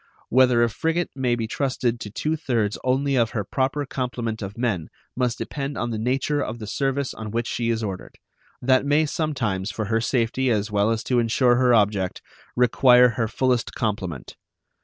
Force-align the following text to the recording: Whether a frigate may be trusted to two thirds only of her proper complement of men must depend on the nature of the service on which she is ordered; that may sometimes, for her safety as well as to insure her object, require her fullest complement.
Whether 0.29 0.63
a 0.63 0.69
frigate 0.71 1.11
may 1.15 1.35
be 1.35 1.45
trusted 1.45 1.99
to 1.99 2.09
two 2.09 2.35
thirds 2.35 2.75
only 2.83 3.15
of 3.15 3.29
her 3.37 3.43
proper 3.43 3.85
complement 3.85 4.41
of 4.41 4.57
men 4.57 4.89
must 5.15 5.37
depend 5.37 5.77
on 5.77 5.91
the 5.91 5.99
nature 5.99 6.41
of 6.41 6.57
the 6.57 6.65
service 6.65 7.13
on 7.13 7.29
which 7.29 7.45
she 7.45 7.69
is 7.69 7.83
ordered; 7.83 8.17
that 8.63 8.83
may 8.83 9.05
sometimes, 9.05 9.69
for 9.69 9.85
her 9.85 10.01
safety 10.01 10.49
as 10.49 10.71
well 10.71 10.89
as 10.89 11.03
to 11.03 11.19
insure 11.19 11.57
her 11.57 11.75
object, 11.75 12.23
require 12.55 13.09
her 13.09 13.27
fullest 13.27 13.75
complement. 13.75 14.35